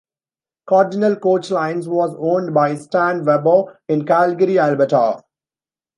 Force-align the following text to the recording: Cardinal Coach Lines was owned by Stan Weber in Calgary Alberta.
Cardinal 0.67 1.15
Coach 1.15 1.51
Lines 1.51 1.87
was 1.87 2.15
owned 2.17 2.55
by 2.55 2.73
Stan 2.73 3.23
Weber 3.23 3.79
in 3.87 4.03
Calgary 4.03 4.57
Alberta. 4.57 5.21